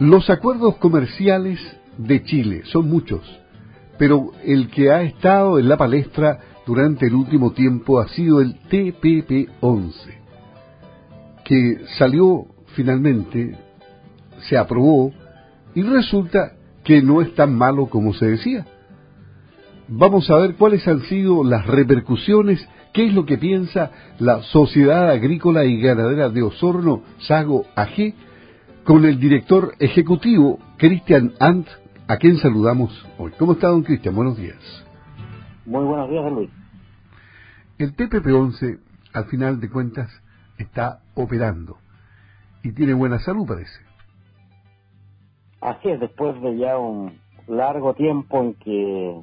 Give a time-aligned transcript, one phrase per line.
[0.00, 1.58] Los acuerdos comerciales
[1.96, 3.20] de Chile son muchos,
[3.98, 8.60] pero el que ha estado en la palestra durante el último tiempo ha sido el
[8.70, 9.92] TPP-11,
[11.44, 12.46] que salió
[12.76, 13.58] finalmente,
[14.48, 15.12] se aprobó
[15.74, 16.52] y resulta
[16.84, 18.66] que no es tan malo como se decía.
[19.88, 23.90] Vamos a ver cuáles han sido las repercusiones, qué es lo que piensa
[24.20, 28.14] la Sociedad Agrícola y Ganadera de Osorno, Sago AG,
[28.88, 31.68] con el director ejecutivo Cristian Ant,
[32.08, 33.32] a quien saludamos hoy.
[33.38, 34.14] ¿Cómo está, don Cristian?
[34.14, 34.56] Buenos días.
[35.66, 36.48] Muy buenos días, Luis.
[37.76, 38.80] El TPP-11,
[39.12, 40.10] al final de cuentas,
[40.56, 41.76] está operando
[42.62, 43.78] y tiene buena salud, parece.
[45.60, 49.20] Así es, después de ya un largo tiempo en que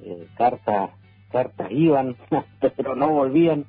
[0.00, 0.90] eh, cartas,
[1.30, 2.16] cartas iban,
[2.76, 3.66] pero no volvían,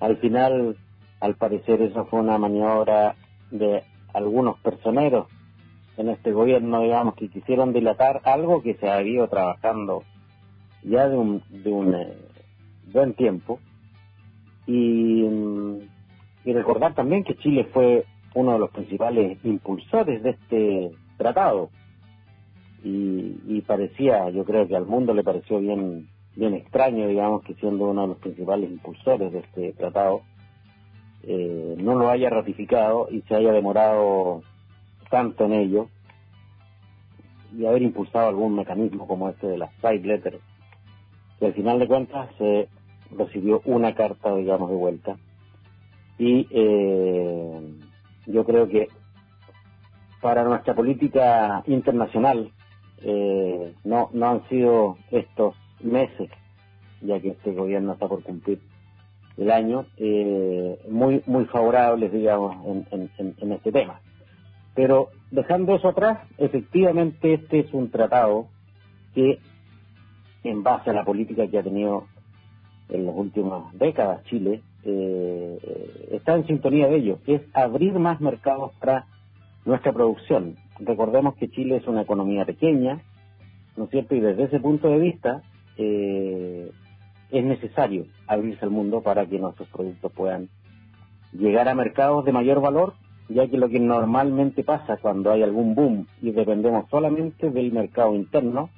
[0.00, 0.78] al final,
[1.20, 3.16] al parecer, eso fue una maniobra
[3.50, 5.28] de algunos personeros
[5.96, 10.02] en este gobierno, digamos, que quisieron dilatar algo que se ha ido trabajando
[10.82, 12.14] ya de un, de un eh,
[12.92, 13.60] buen tiempo.
[14.66, 15.78] Y, mm,
[16.44, 21.70] y recordar también que Chile fue uno de los principales impulsores de este tratado.
[22.84, 27.54] Y, y, parecía, yo creo que al mundo le pareció bien, bien extraño, digamos, que
[27.54, 30.22] siendo uno de los principales impulsores de este tratado,
[31.24, 34.42] eh, no lo haya ratificado y se haya demorado
[35.10, 35.88] tanto en ello
[37.56, 40.40] y haber impulsado algún mecanismo como este de las side letters,
[41.38, 42.68] que al final de cuentas se
[43.10, 45.16] recibió una carta, digamos, de vuelta.
[46.18, 47.60] Y eh,
[48.26, 48.88] yo creo que
[50.20, 52.50] para nuestra política internacional
[53.02, 56.30] eh, no, no han sido estos meses,
[57.02, 58.60] ya que este gobierno está por cumplir
[59.36, 64.00] el año, eh, muy, muy favorables, digamos, en, en, este tema.
[64.74, 68.46] Pero dejando eso atrás, efectivamente este es un tratado
[69.14, 69.38] que,
[70.44, 72.06] en base a la política que ha tenido
[72.88, 78.72] en las últimas décadas Chile, eh, está en sintonía de ello, es abrir más mercados
[78.80, 79.06] para
[79.64, 80.56] nuestra producción.
[80.80, 83.00] Recordemos que Chile es una economía pequeña,
[83.76, 84.14] ¿no es cierto?
[84.14, 85.42] Y desde ese punto de vista,
[85.76, 86.70] eh,
[87.32, 90.48] es necesario abrirse al mundo para que nuestros productos puedan
[91.32, 92.94] llegar a mercados de mayor valor,
[93.28, 98.14] ya que lo que normalmente pasa cuando hay algún boom y dependemos solamente del mercado
[98.14, 98.68] interno,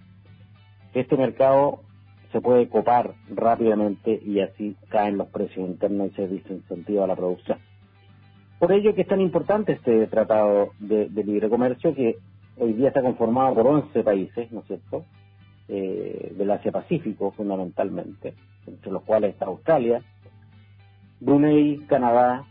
[0.94, 1.80] este mercado
[2.30, 7.58] se puede copar rápidamente y así caen los precios internos y se desincentiva la producción.
[8.60, 12.16] Por ello que es tan importante este tratado de, libre comercio que
[12.56, 15.04] hoy día está conformado por 11 países, ¿no es cierto?,
[15.68, 18.34] eh, del Asia-Pacífico fundamentalmente,
[18.66, 20.02] entre los cuales está Australia,
[21.20, 22.44] Brunei, Canadá,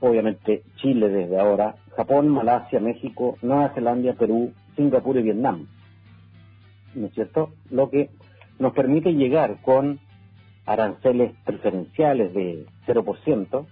[0.00, 5.66] obviamente Chile desde ahora, Japón, Malasia, México, Nueva Zelanda, Perú, Singapur y Vietnam.
[6.94, 7.50] ¿No es cierto?
[7.70, 8.10] Lo que
[8.58, 10.00] nos permite llegar con
[10.66, 13.66] aranceles preferenciales de 0%, ¿no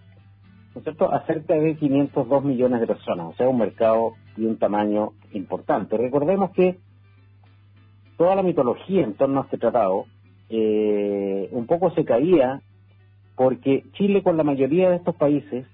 [0.75, 4.59] es cierto?, a cerca de 502 millones de personas, o sea, un mercado y un
[4.59, 5.97] tamaño importante.
[5.97, 6.79] Recordemos que
[8.17, 10.07] toda la mitología en torno a este tratado
[10.49, 12.61] eh, un poco se caía
[13.35, 15.67] porque Chile con la mayoría de estos países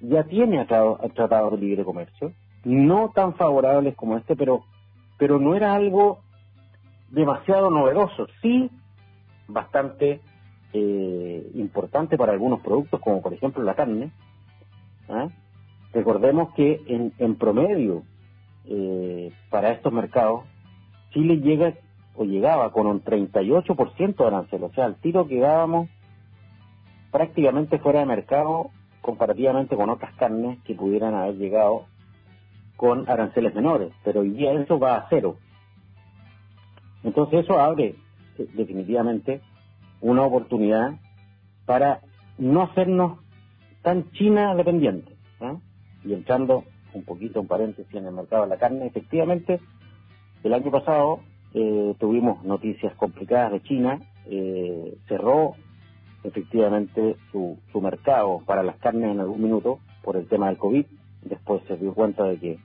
[0.00, 2.32] ya tiene tratados de libre comercio,
[2.64, 4.64] no tan favorables como este, pero,
[5.18, 6.20] pero no era algo
[7.10, 8.70] demasiado novedoso, sí
[9.48, 10.20] bastante
[10.72, 14.10] eh, importante para algunos productos, como por ejemplo la carne.
[15.08, 15.28] ¿ah?
[15.92, 18.02] Recordemos que en, en promedio
[18.66, 20.44] eh, para estos mercados
[21.14, 21.74] Chile llega
[22.16, 25.88] o llegaba con un 38% de arancel, o sea, al tiro quedábamos
[27.10, 28.70] prácticamente fuera de mercado
[29.00, 31.86] comparativamente con otras carnes que pudieran haber llegado
[32.76, 35.36] con aranceles menores, pero hoy día eso va a cero.
[37.04, 37.94] Entonces eso abre
[38.38, 39.40] eh, definitivamente
[40.00, 40.98] una oportunidad
[41.66, 42.00] para
[42.38, 43.18] no hacernos
[43.82, 45.16] tan China dependientes.
[45.40, 45.56] ¿eh?
[46.04, 46.64] Y entrando
[46.94, 49.60] un poquito en paréntesis en el mercado de la carne, efectivamente
[50.44, 51.20] el año pasado
[51.54, 55.54] eh, tuvimos noticias complicadas de China, eh, cerró
[56.22, 60.84] efectivamente su, su mercado para las carnes en algún minuto por el tema del COVID,
[61.22, 62.58] después se dio cuenta de que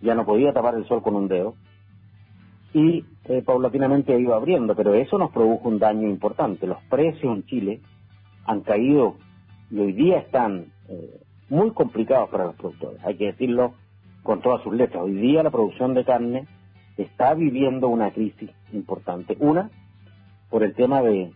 [0.00, 1.54] ya no podía tapar el sol con un dedo
[2.72, 6.66] y eh, paulatinamente iba abriendo, pero eso nos produjo un daño importante.
[6.68, 7.80] Los precios en Chile
[8.46, 9.16] han caído
[9.70, 10.66] y hoy día están
[11.48, 13.74] muy complicados para los productores, hay que decirlo
[14.22, 15.02] con todas sus letras.
[15.02, 16.46] Hoy día la producción de carne
[16.96, 19.36] está viviendo una crisis importante.
[19.40, 19.70] Una,
[20.50, 21.32] por el tema de,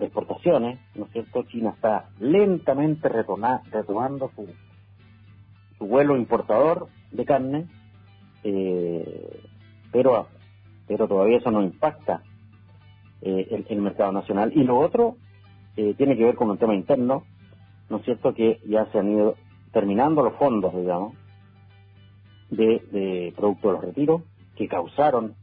[0.00, 1.44] exportaciones, ¿no es cierto?
[1.44, 4.48] China está lentamente retomando su,
[5.78, 7.68] su vuelo importador de carne
[8.44, 9.40] eh,
[9.90, 10.28] pero,
[10.86, 12.22] pero todavía eso no impacta
[13.22, 14.52] eh, el, mercado nacional.
[14.54, 15.16] Y lo otro
[15.76, 17.24] eh, tiene que ver con un tema interno,
[17.88, 19.34] ¿no es cierto?, que ya se han ido
[19.72, 21.14] terminando los fondos, digamos,
[22.50, 24.22] de, de producto de los retiros,
[24.56, 25.34] que causaron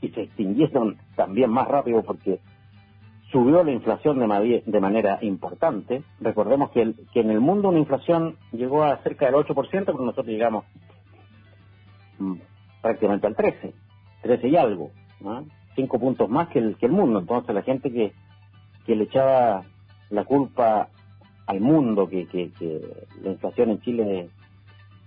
[0.00, 2.40] y se extinguieron también más rápido porque
[3.30, 6.02] subió la inflación de, manera importante.
[6.20, 10.26] Recordemos que, que, en el mundo una inflación llegó a cerca del 8%, pero nosotros
[10.26, 10.64] llegamos
[12.18, 12.34] mm,
[12.80, 13.74] prácticamente al 13,
[14.22, 15.44] 13 y algo, ¿no?
[15.74, 17.18] cinco puntos más que el, que el mundo.
[17.20, 18.12] Entonces la gente que,
[18.86, 19.64] que le echaba
[20.10, 20.88] la culpa
[21.46, 22.80] al mundo, que, que, que
[23.22, 24.30] la inflación en Chile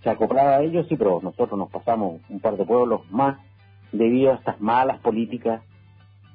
[0.03, 3.37] se acoplaba a ellos, sí, pero nosotros nos pasamos un par de pueblos más
[3.91, 5.61] debido a estas malas políticas,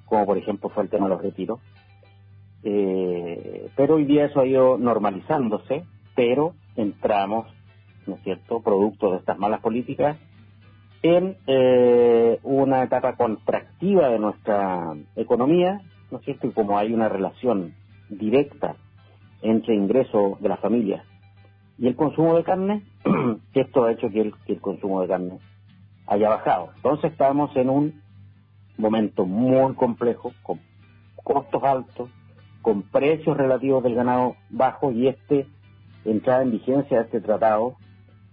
[0.06, 1.60] como por ejemplo fue el tema de los retiros.
[2.62, 5.84] Eh, pero hoy día eso ha ido normalizándose,
[6.14, 7.46] pero entramos,
[8.06, 10.16] ¿no es cierto?, producto de estas malas políticas,
[11.02, 15.80] en eh, una etapa contractiva de nuestra economía,
[16.10, 17.74] ¿no es cierto?, y como hay una relación
[18.08, 18.76] directa
[19.42, 21.04] entre ingresos de las familias
[21.78, 22.82] y el consumo de carne,
[23.54, 25.38] esto ha hecho que el, que el consumo de carne
[26.06, 26.70] haya bajado.
[26.76, 28.02] Entonces estamos en un
[28.76, 30.60] momento muy complejo, con
[31.22, 32.10] costos altos,
[32.62, 35.46] con precios relativos del ganado bajos y este
[36.04, 37.76] entrada en vigencia de este tratado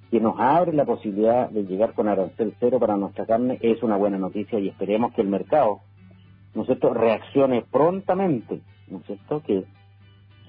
[0.10, 3.96] que nos abre la posibilidad de llegar con arancel cero para nuestra carne es una
[3.96, 5.80] buena noticia y esperemos que el mercado,
[6.54, 9.64] ¿no es cierto?, reaccione prontamente, ¿no es cierto?, que,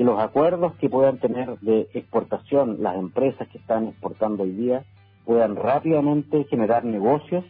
[0.02, 4.82] que los acuerdos que puedan tener de exportación las empresas que están exportando hoy día
[5.24, 7.44] puedan rápidamente generar negocios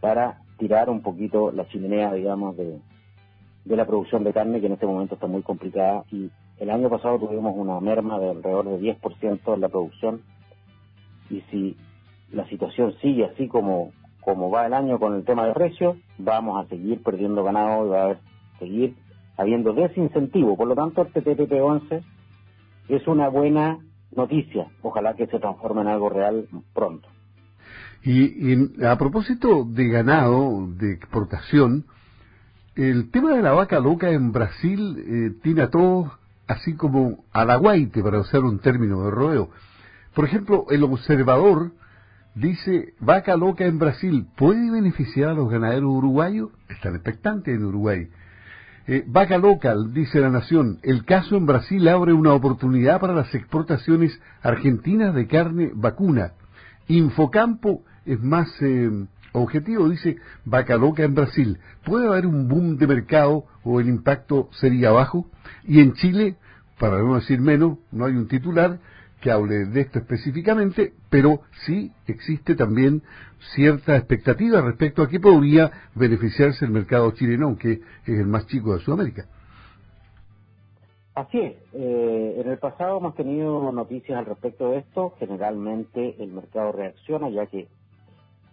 [0.00, 2.80] para tirar un poquito la chimenea, digamos, de,
[3.64, 6.02] de la producción de carne, que en este momento está muy complicada.
[6.10, 10.22] Y el año pasado tuvimos una merma de alrededor de 10% en la producción.
[11.30, 11.76] Y si
[12.32, 16.60] la situación sigue así como, como va el año con el tema de precios, vamos
[16.60, 18.16] a seguir perdiendo ganado y va a
[18.58, 18.96] seguir
[19.38, 20.56] habiendo desincentivo.
[20.56, 22.02] Por lo tanto, el TTP-11
[22.88, 23.78] es una buena
[24.14, 24.66] noticia.
[24.82, 27.08] Ojalá que se transforme en algo real pronto.
[28.04, 31.86] Y, a propósito de ganado, de exportación,
[32.74, 36.10] el tema de la vaca loca en Brasil eh, tiene a todos
[36.46, 39.50] así como a la guaite, para usar un término de rodeo.
[40.14, 41.72] Por ejemplo, el observador
[42.34, 46.50] dice, vaca loca en Brasil, ¿puede beneficiar a los ganaderos uruguayos?
[46.68, 48.08] Están expectantes en Uruguay.
[48.90, 53.34] Eh, vaca local, dice la Nación, el caso en Brasil abre una oportunidad para las
[53.34, 56.32] exportaciones argentinas de carne vacuna.
[56.86, 58.90] Infocampo es más eh,
[59.32, 61.58] objetivo, dice vaca loca en Brasil.
[61.84, 65.26] ¿Puede haber un boom de mercado o el impacto sería bajo?
[65.64, 66.36] Y en Chile,
[66.78, 68.78] para no decir menos, no hay un titular,
[69.20, 73.02] que hable de esto específicamente, pero sí existe también
[73.54, 78.74] cierta expectativa respecto a que podría beneficiarse el mercado chileno, aunque es el más chico
[78.74, 79.26] de Sudamérica.
[81.14, 81.56] Así es.
[81.72, 85.14] Eh, en el pasado hemos tenido noticias al respecto de esto.
[85.18, 87.66] Generalmente el mercado reacciona, ya que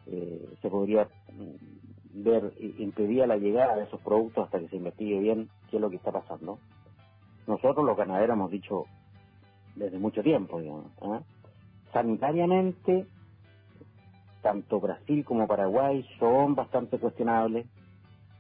[0.07, 1.07] eh, se podría
[2.11, 5.91] ver, impedía la llegada de esos productos hasta que se investigue bien qué es lo
[5.91, 6.57] que está pasando.
[7.45, 8.85] Nosotros los ganaderos hemos dicho
[9.75, 10.91] desde mucho tiempo, digamos.
[11.01, 11.21] ¿ah?
[11.93, 13.05] Sanitariamente,
[14.41, 17.67] tanto Brasil como Paraguay son bastante cuestionables.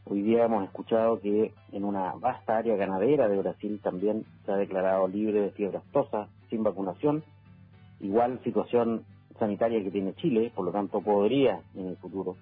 [0.05, 4.55] Hoy día hemos escuchado que en una vasta área ganadera de Brasil también se ha
[4.55, 7.23] declarado libre de fiebre aftosa sin vacunación.
[7.99, 9.03] Igual situación
[9.39, 12.35] sanitaria que tiene Chile, por lo tanto podría en el futuro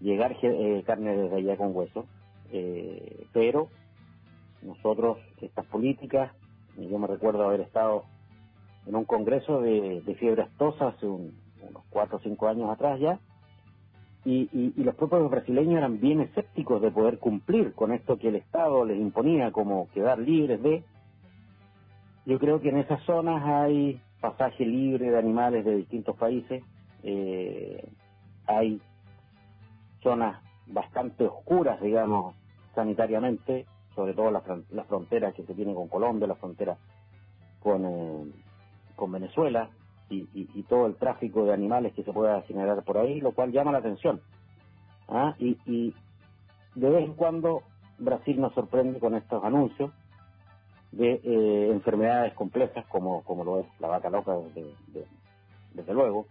[0.00, 2.06] llegar eh, carne desde allá con hueso.
[2.52, 3.68] Eh, pero
[4.62, 6.32] nosotros, estas políticas
[6.78, 8.04] yo me recuerdo haber estado
[8.86, 11.32] en un congreso de, fiebre astosa hace unos
[11.90, 13.18] cuatro o cinco años atrás ya,
[14.24, 18.84] y, los propios brasileños eran bien escépticos de poder cumplir con esto que el Estado
[18.84, 20.82] les imponía como quedar libres de.
[22.24, 26.64] Yo creo que en esas zonas hay pasaje libre de animales de distintos países,
[27.04, 27.88] eh,
[28.46, 28.80] hay
[30.02, 32.34] zonas bastante oscuras, digamos,
[32.74, 33.66] sanitariamente,
[33.96, 36.78] sobre todo las, las fronteras que se tienen con Colombia, las fronteras
[37.60, 38.32] con, eh,
[38.94, 39.70] con Venezuela
[40.08, 43.50] y, y, todo el tráfico de animales que se pueda generar por ahí, lo cual
[43.50, 44.20] llama la atención.
[45.08, 45.34] ¿ah?
[45.38, 45.92] Y, y
[46.76, 47.62] de vez en cuando
[47.98, 49.90] Brasil nos sorprende con estos anuncios
[50.92, 54.32] de eh, enfermedades complejas como, como lo es la vaca loca,
[55.74, 56.26] desde luego.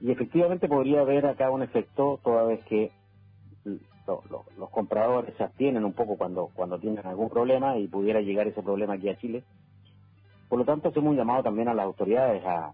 [0.00, 2.92] Y efectivamente podría haber acá un efecto toda vez que
[4.56, 8.62] los compradores se abstienen un poco cuando, cuando tienen algún problema y pudiera llegar ese
[8.62, 9.44] problema aquí a Chile.
[10.48, 12.72] Por lo tanto, hacemos un llamado también a las autoridades a,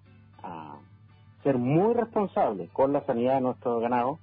[1.42, 4.18] ser muy responsables con la sanidad de nuestro ganado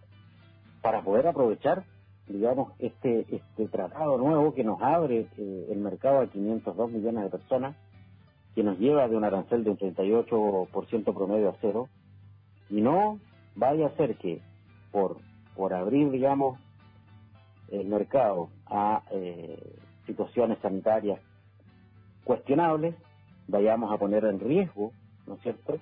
[0.82, 1.84] para poder aprovechar,
[2.28, 7.30] digamos, este, este tratado nuevo que nos abre eh, el mercado a 502 millones de
[7.30, 7.76] personas,
[8.56, 11.90] que nos lleva de un arancel de un 38% promedio a cero,
[12.72, 13.20] y no
[13.56, 14.42] vaya a ser que
[14.92, 15.18] por,
[15.56, 16.60] por abrir, digamos,
[17.72, 19.58] el mercado a eh,
[20.06, 21.20] situaciones sanitarias
[22.24, 22.96] cuestionables,
[23.48, 24.92] vayamos a poner en riesgo,
[25.28, 25.80] ¿no es cierto?,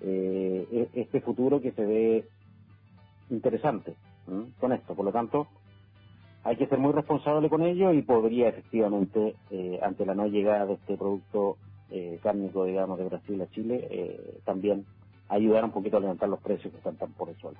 [0.00, 2.28] eh, e-, este futuro que se ve
[3.30, 3.94] interesante
[4.60, 4.94] con esto.
[4.94, 5.46] Por lo tanto,
[6.46, 10.66] hay que ser muy responsable con ello y podría efectivamente, eh, ante la no llegada
[10.66, 11.56] de este producto
[11.90, 14.84] eh, cárnico, digamos, de Brasil a Chile, eh, también
[15.28, 17.58] ayudar un poquito a levantar los precios que están tan por el suelo.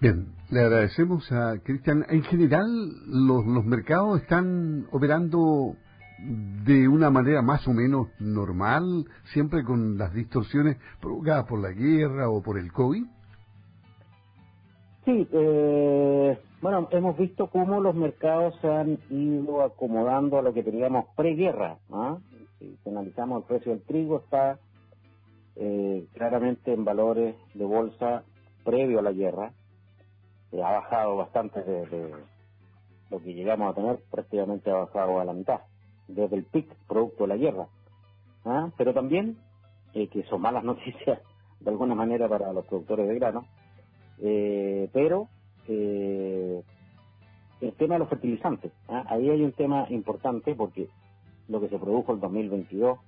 [0.00, 2.04] Bien, le agradecemos a Cristian.
[2.08, 2.66] En general,
[3.06, 5.76] los, los mercados están operando
[6.18, 12.30] de una manera más o menos normal, siempre con las distorsiones provocadas por la guerra
[12.30, 13.04] o por el COVID?
[15.04, 20.64] Sí, eh, bueno, hemos visto cómo los mercados se han ido acomodando a lo que
[20.64, 21.78] teníamos preguerra.
[21.92, 22.18] ¿ah?
[22.58, 24.58] Si analizamos el precio del trigo, está
[25.54, 28.24] eh, claramente en valores de bolsa
[28.64, 29.52] previo a la guerra.
[30.62, 32.14] Ha bajado bastante de
[33.10, 35.60] lo que llegamos a tener, prácticamente ha bajado a la mitad
[36.08, 37.68] desde el PIC, producto de la guerra.
[38.44, 38.70] ¿ah?
[38.76, 39.36] Pero también,
[39.94, 41.20] eh, que son malas noticias
[41.60, 43.46] de alguna manera para los productores de grano,
[44.20, 45.28] eh, pero
[45.68, 46.62] eh,
[47.60, 49.04] el tema de los fertilizantes, ¿ah?
[49.08, 50.88] ahí hay un tema importante porque
[51.48, 52.98] lo que se produjo en 2022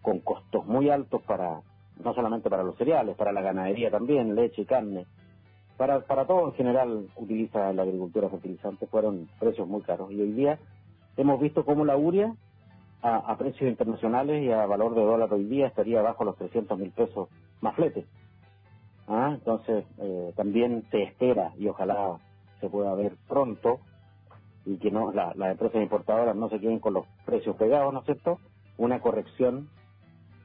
[0.00, 1.60] con costos muy altos para
[2.02, 5.06] no solamente para los cereales, para la ganadería también, leche, carne,
[5.82, 10.30] para, para todo en general utiliza la agricultura fertilizantes, fueron precios muy caros y hoy
[10.30, 10.60] día
[11.16, 12.36] hemos visto cómo la uria
[13.02, 16.92] a, precios internacionales y a valor de dólar hoy día estaría bajo los 300 mil
[16.92, 17.28] pesos
[17.60, 18.06] más flete.
[19.08, 19.32] ¿Ah?
[19.34, 22.16] Entonces, eh, también se espera y ojalá
[22.60, 23.80] se pueda ver pronto
[24.64, 28.04] y que no las empresas importadoras no se queden con los precios pegados, ¿no es
[28.04, 28.38] cierto?
[28.78, 29.68] Una corrección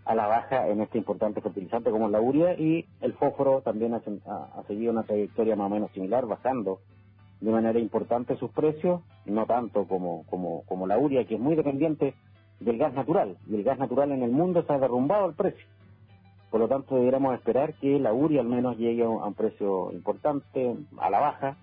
[0.07, 4.63] a la baja en este importante fertilizante como la uria y el fósforo también ha,
[4.65, 6.79] seguido una trayectoria más o menos similar, bajando
[7.41, 11.55] de manera importante sus precios, no tanto como, como, como la uria, que es muy
[11.55, 12.13] dependiente
[12.61, 15.67] del gas natural, y el gas natural en el mundo se ha derrumbado el precio.
[16.49, 20.73] Por lo tanto, deberíamos esperar que la uria al menos llegue a un precio importante,
[20.97, 21.57] a la baja.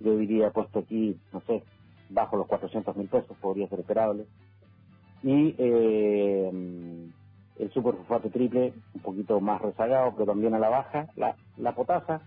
[0.00, 1.62] Yo diría puesto aquí, no sé,
[2.10, 4.26] bajo los 400 mil pesos, podría ser esperable.
[5.22, 6.50] Y eh,
[7.58, 11.06] el superfosfato triple, un poquito más rezagado, pero también a la baja.
[11.16, 12.20] La, potasa,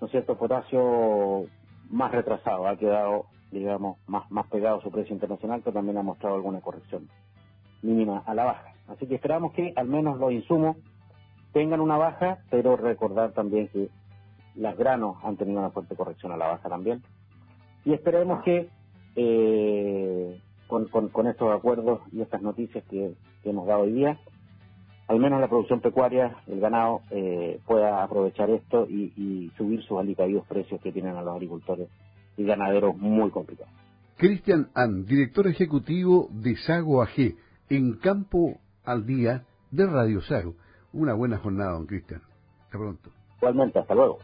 [0.00, 0.36] ¿no es cierto?
[0.36, 1.46] Potasio
[1.90, 6.02] más retrasado, ha quedado, digamos, más, más pegado a su precio internacional, pero también ha
[6.02, 7.08] mostrado alguna corrección
[7.82, 8.74] mínima a la baja.
[8.88, 10.76] Así que esperamos que al menos los insumos
[11.52, 13.88] tengan una baja, pero recordar también que
[14.54, 17.02] las granos han tenido una fuerte corrección a la baja también.
[17.84, 18.68] Y esperemos que
[19.16, 24.18] eh, con, con, estos acuerdos y estas noticias que hemos dado hoy día,
[25.08, 30.46] al menos la producción pecuaria, el ganado, eh, pueda aprovechar esto y, subir sus alicaídos
[30.46, 31.88] precios que tienen a los agricultores
[32.36, 33.72] y ganaderos muy complicados.
[34.16, 37.34] Cristian An, director ejecutivo de Sago AG,
[37.70, 40.54] en Campo al Día de Radio Sago.
[40.92, 42.20] Una buena jornada, don Cristian.
[42.64, 43.10] Hasta pronto.
[43.38, 44.18] Igualmente, hasta luego.